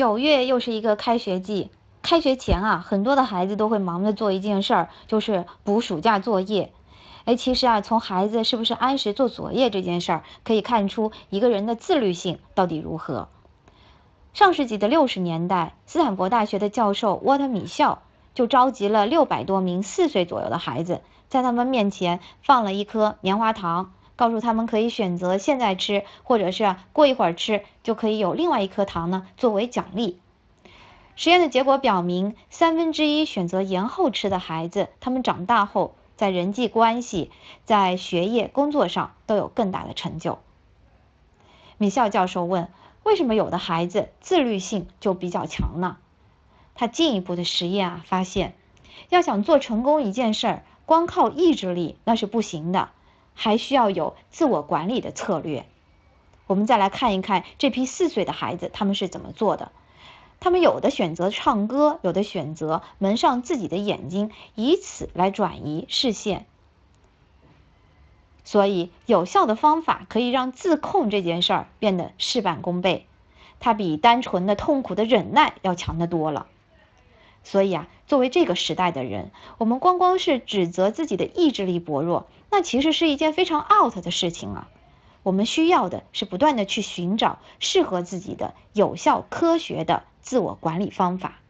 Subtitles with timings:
[0.00, 1.68] 九月又是一个开学季，
[2.00, 6.72] 开学前啊，很多的孩子都会忙着做一件事儿，就是补暑假作业。
[7.26, 13.28] 哎，其实啊，从孩子是不是按时做作业这件事儿，可以看出一个人的自律性到底如何。
[14.32, 18.00] 上世纪的六十年代，斯坦福大学的教授沃特米肖
[18.32, 23.92] 就召集了六百多名四岁左右的孩子，在他们面前放了一颗棉花糖。
[24.20, 30.20] 告诉他们可以选择现在吃，或者是过一会儿吃，就可以有另外一颗糖呢作为奖励。
[31.16, 37.30] 实验的结果表明，三分之一选择延后吃的孩子，他们长大后在人际关系、
[37.64, 40.38] 在学业、工作上都有更大的成就。
[41.78, 42.68] 米肖教授问：
[43.04, 45.96] 为什么有的孩子自律性就比较强呢？
[46.74, 48.52] 他进一步的实验啊，发现
[49.08, 52.90] 要想做成功一件事儿，光靠意志力那是不行的。
[53.34, 55.66] 还需要有自我管理的策略。
[56.46, 59.72] 我们再来看一看这批四岁的孩子，他们是怎么做的？
[60.40, 66.46] 他们有的选择唱歌，有的选择蒙上自己的眼睛，以此来转移视线。
[68.42, 73.06] 所以，有效的方法可以让自控这件事儿变得事半功倍，
[73.60, 76.46] 它比单纯的痛苦的忍耐要强得多了。
[77.42, 82.26] 所以啊，作为这个时代的人，我们光光是指责自己的意志力薄弱。
[82.50, 84.68] 那其实是一件非常 out 的事情啊！
[85.22, 91.40] 我们需要的是不断的去寻找适合自己的有效科学的自我管理方法。